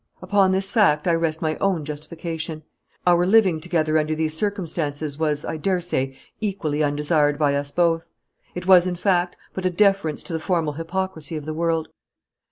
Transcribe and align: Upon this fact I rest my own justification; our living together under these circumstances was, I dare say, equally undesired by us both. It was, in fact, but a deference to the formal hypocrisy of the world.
Upon 0.19 0.51
this 0.51 0.71
fact 0.71 1.07
I 1.07 1.13
rest 1.13 1.43
my 1.43 1.57
own 1.57 1.85
justification; 1.85 2.63
our 3.05 3.23
living 3.23 3.61
together 3.61 3.99
under 3.99 4.15
these 4.15 4.35
circumstances 4.35 5.19
was, 5.19 5.45
I 5.45 5.57
dare 5.57 5.79
say, 5.79 6.17
equally 6.39 6.81
undesired 6.83 7.37
by 7.37 7.53
us 7.55 7.69
both. 7.69 8.07
It 8.55 8.65
was, 8.65 8.87
in 8.87 8.95
fact, 8.95 9.37
but 9.53 9.63
a 9.63 9.69
deference 9.69 10.23
to 10.23 10.33
the 10.33 10.39
formal 10.39 10.73
hypocrisy 10.73 11.35
of 11.37 11.45
the 11.45 11.53
world. 11.53 11.89